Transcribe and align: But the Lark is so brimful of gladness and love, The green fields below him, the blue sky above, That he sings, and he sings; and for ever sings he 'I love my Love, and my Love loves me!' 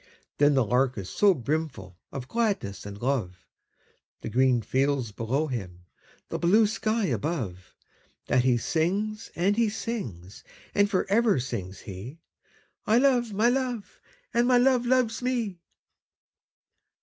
But 0.39 0.55
the 0.55 0.63
Lark 0.65 0.97
is 0.97 1.11
so 1.11 1.35
brimful 1.35 1.99
of 2.11 2.27
gladness 2.27 2.87
and 2.87 2.99
love, 2.99 3.45
The 4.21 4.31
green 4.31 4.63
fields 4.63 5.11
below 5.11 5.45
him, 5.45 5.85
the 6.29 6.39
blue 6.39 6.65
sky 6.65 7.05
above, 7.05 7.75
That 8.25 8.43
he 8.43 8.57
sings, 8.57 9.29
and 9.35 9.57
he 9.57 9.69
sings; 9.69 10.43
and 10.73 10.89
for 10.89 11.05
ever 11.07 11.39
sings 11.39 11.81
he 11.81 12.19
'I 12.87 12.97
love 12.97 13.33
my 13.33 13.49
Love, 13.49 14.01
and 14.33 14.47
my 14.47 14.57
Love 14.57 14.87
loves 14.87 15.21
me!' 15.21 15.61